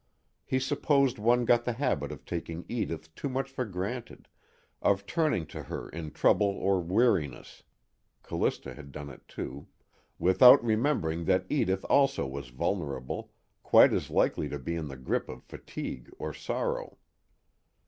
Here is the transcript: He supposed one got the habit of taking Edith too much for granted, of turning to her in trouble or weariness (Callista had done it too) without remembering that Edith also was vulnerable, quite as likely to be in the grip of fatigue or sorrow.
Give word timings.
He 0.43 0.57
supposed 0.57 1.19
one 1.19 1.45
got 1.45 1.63
the 1.63 1.73
habit 1.73 2.11
of 2.11 2.25
taking 2.25 2.65
Edith 2.67 3.13
too 3.13 3.29
much 3.29 3.51
for 3.51 3.65
granted, 3.65 4.27
of 4.81 5.05
turning 5.05 5.45
to 5.53 5.61
her 5.61 5.89
in 5.89 6.09
trouble 6.09 6.47
or 6.47 6.81
weariness 6.81 7.61
(Callista 8.23 8.73
had 8.73 8.91
done 8.91 9.11
it 9.11 9.21
too) 9.27 9.67
without 10.17 10.63
remembering 10.63 11.25
that 11.25 11.45
Edith 11.49 11.85
also 11.87 12.25
was 12.25 12.47
vulnerable, 12.47 13.31
quite 13.61 13.93
as 13.93 14.09
likely 14.09 14.49
to 14.49 14.57
be 14.57 14.73
in 14.75 14.87
the 14.87 14.97
grip 14.97 15.29
of 15.29 15.43
fatigue 15.43 16.09
or 16.17 16.33
sorrow. 16.33 16.97